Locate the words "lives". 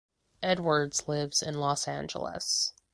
1.07-1.43